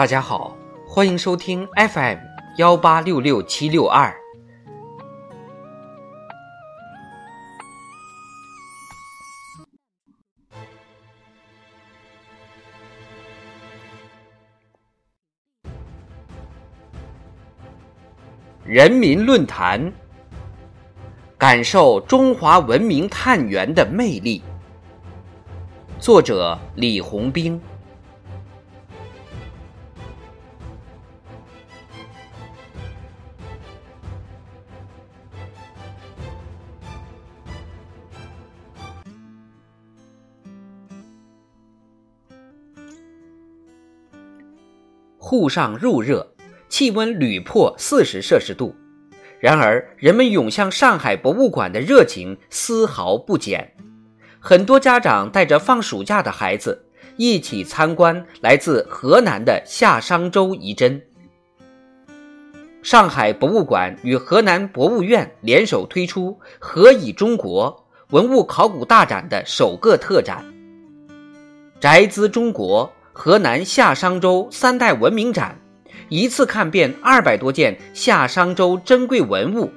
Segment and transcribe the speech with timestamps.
[0.00, 0.56] 大家好，
[0.88, 2.16] 欢迎收听 FM
[2.56, 4.10] 幺八六六七六二。
[18.64, 19.92] 人民论坛，
[21.36, 24.42] 感受中华文明探源的魅力。
[25.98, 27.60] 作者：李红兵。
[45.30, 46.26] 沪上入热，
[46.68, 48.74] 气温屡破四十摄氏度。
[49.38, 53.72] 然而，人们涌向上海博物馆的热情丝毫不减。
[54.40, 56.84] 很多家长带着放暑假的孩子
[57.16, 61.00] 一起参观来自河南的夏商周遗珍。
[62.82, 70.44] 上海博物馆与河南博物院联手推出“何以中国”文物考古大展的首个特展——
[71.78, 72.92] 宅兹中国。
[73.12, 75.60] 河南夏商周三代文明展，
[76.08, 79.70] 一次看遍二百多件夏商周珍贵文物，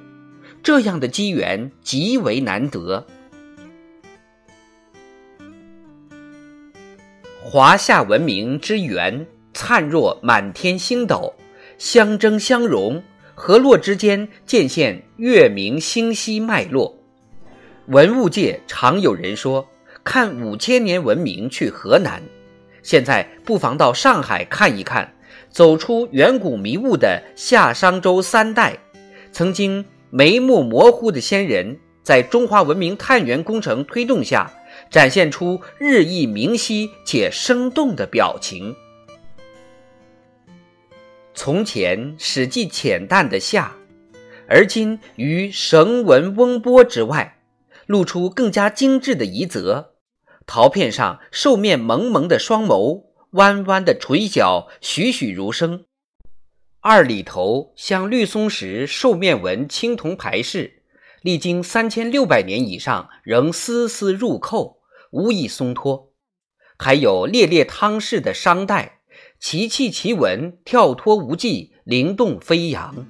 [0.62, 3.04] 这样的机缘极为难得。
[7.42, 11.34] 华夏文明之源灿若满天星斗，
[11.76, 13.02] 相争相融，
[13.34, 16.96] 河洛之间渐现月明星稀脉络。
[17.88, 19.68] 文物界常有人说，
[20.04, 22.22] 看五千年文明去河南。
[22.84, 25.12] 现在不妨到上海看一看，
[25.50, 28.78] 走出远古迷雾的夏商周三代，
[29.32, 34.52] 曾经眉目模糊的先人，在中华文明探源工程推动下，
[34.90, 38.76] 展现出日益明晰且生动的表情。
[41.32, 43.72] 从前史记浅淡的夏，
[44.46, 47.38] 而今于绳文翁波之外，
[47.86, 49.93] 露出更加精致的夷则。
[50.46, 55.86] 陶片上，兽面蒙蒙的双眸，弯弯的唇角，栩栩如生。
[56.80, 60.82] 二里头像绿松石兽面纹青铜牌饰，
[61.22, 66.10] 历经三千六百年以上，仍丝丝入扣，无一松脱。
[66.78, 68.98] 还有烈烈汤氏的商代，
[69.40, 73.06] 奇器奇纹，跳脱无际，灵动飞扬。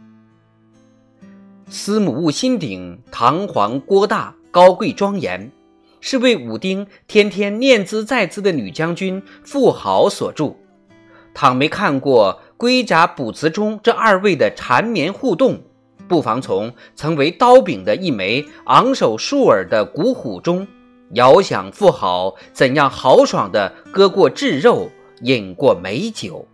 [1.69, 5.51] 司母戊心鼎，堂皇郭大，高贵庄严。
[6.07, 10.55] 是为武丁天天念兹在兹的女将军富豪所著。
[11.33, 15.63] 倘没看过《龟甲卜辞》中这二位的缠绵互动，
[16.07, 20.69] 不妨从曾为刀柄的一枚昂首竖耳的古虎中，
[21.13, 24.91] 遥想富豪怎样豪爽地割过炙肉，
[25.23, 26.47] 饮过美酒。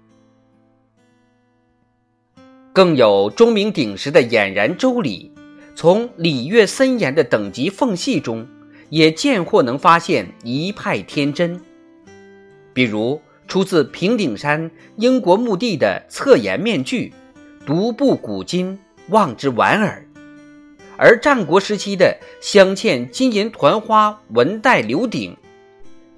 [2.72, 5.32] 更有钟鸣鼎食的俨然周礼，
[5.75, 8.47] 从礼乐森严的等级缝隙中。
[8.91, 11.61] 也见或能发现一派天真，
[12.75, 17.12] 比如出自平顶山英国墓地的侧颜面具，
[17.65, 20.03] 独步古今，望之莞尔；
[20.97, 25.37] 而战国时期的镶嵌金银团花纹带流鼎，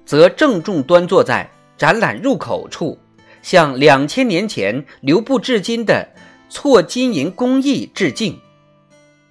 [0.05, 2.97] 则郑重端坐在展览入口处，
[3.41, 6.09] 向两千年前流布至今的
[6.49, 8.39] 错金银工艺致敬。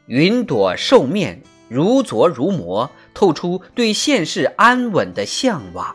[0.07, 1.41] 云朵兽面，
[1.73, 2.91] 如琢如磨。
[3.15, 5.95] 透出对现世安稳的向往。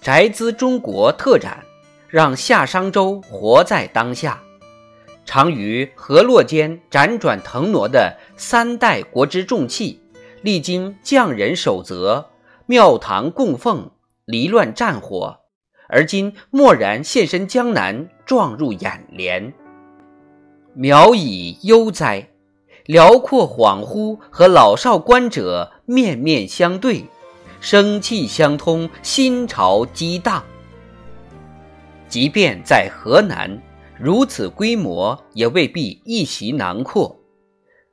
[0.00, 1.64] 宅兹中国特展，
[2.08, 4.40] 让夏商周活在当下。
[5.24, 10.00] 常于河洛间辗转腾挪的三代国之重器，
[10.42, 12.30] 历经匠人守则、
[12.66, 13.90] 庙堂供奉、
[14.24, 15.40] 离乱战火，
[15.88, 19.52] 而今蓦然现身江南，撞入眼帘。
[20.74, 22.30] 渺以悠哉，
[22.86, 27.04] 辽阔恍惚，和老少观者面面相对，
[27.60, 30.42] 生气相通，心潮激荡。
[32.08, 33.60] 即便在河南，
[34.00, 37.14] 如此规模也未必一席囊括。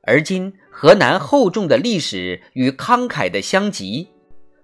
[0.04, 4.08] 而今河南厚重的历史与慷慨的相集，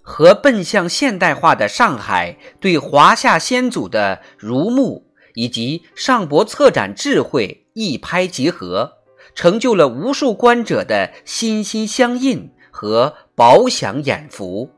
[0.00, 5.02] 和奔向现代化的上海对华夏先祖的如沐，
[5.36, 7.62] 以及上博策展智慧。
[7.78, 8.94] 一拍即合，
[9.34, 14.70] 成就了无数观者的心心相印和饱享眼福。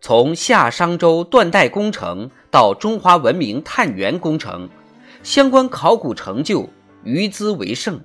[0.00, 4.68] 从夏商周断代工程到中华文明探源工程，
[5.22, 6.68] 相关考古成就
[7.04, 8.00] 余资为盛。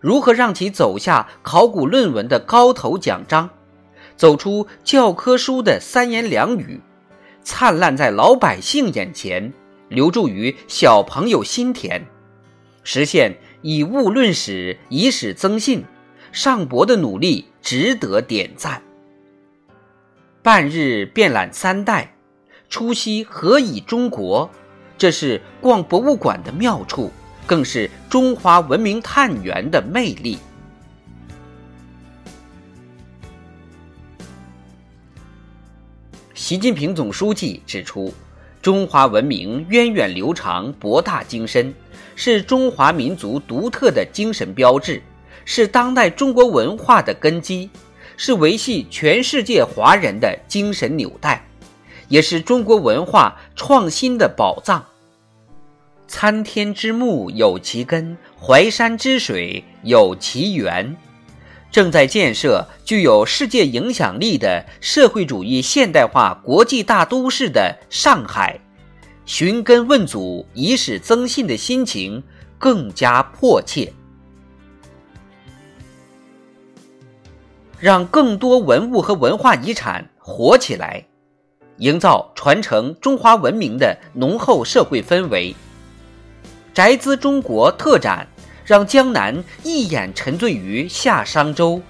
[0.00, 3.50] 如何让其走下考古论文的高头奖章，
[4.16, 6.80] 走出教科书的三言两语，
[7.44, 9.52] 灿烂在老百姓眼前，
[9.88, 12.02] 留住于小朋友心田，
[12.82, 15.84] 实现以物论史、以史增信，
[16.32, 18.82] 尚博的努力值得点赞。
[20.42, 22.16] 半日遍览三代，
[22.68, 24.50] 初夕何以中国？
[24.96, 27.12] 这是逛博物馆的妙处，
[27.46, 30.38] 更是中华文明探源的魅力。
[36.44, 38.12] 习近平总书记指出，
[38.60, 41.72] 中华文明源远流长、博大精深，
[42.16, 45.02] 是中华民族独特的精神标志，
[45.46, 47.70] 是当代中国文化的根基。
[48.18, 51.42] 是维系全世界华人的精神纽带，
[52.08, 54.84] 也是中国文化创新的宝藏。
[56.06, 60.94] 参天之木有其根，淮山之水有其源。
[61.74, 68.60] 正在建设具有世界影响力的社会主义现代化国际大都市的上海，
[69.26, 72.22] 寻根问祖、以史增信的心情
[72.60, 73.92] 更加迫切。
[77.80, 81.04] 让更多文物和文化遗产活起来，
[81.78, 85.52] 营造传承中华文明的浓厚社会氛围。
[86.72, 88.24] 宅兹中国特展
[88.64, 91.80] 让江南一眼沉醉于夏商周，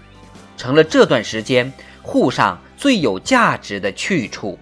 [0.56, 1.73] 成了这段时间
[2.03, 4.59] 沪上最有价值的去处。